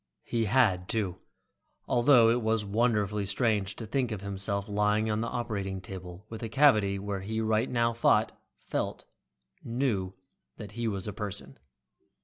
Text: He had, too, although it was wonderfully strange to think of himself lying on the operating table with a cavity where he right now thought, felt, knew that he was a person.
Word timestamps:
He 0.23 0.45
had, 0.45 0.89
too, 0.89 1.19
although 1.87 2.31
it 2.31 2.41
was 2.41 2.65
wonderfully 2.65 3.27
strange 3.27 3.75
to 3.75 3.85
think 3.85 4.11
of 4.11 4.21
himself 4.21 4.67
lying 4.67 5.11
on 5.11 5.21
the 5.21 5.27
operating 5.27 5.79
table 5.79 6.25
with 6.27 6.41
a 6.41 6.49
cavity 6.49 6.97
where 6.97 7.21
he 7.21 7.39
right 7.39 7.69
now 7.69 7.93
thought, 7.93 8.31
felt, 8.65 9.05
knew 9.63 10.15
that 10.57 10.71
he 10.71 10.87
was 10.87 11.07
a 11.07 11.13
person. 11.13 11.59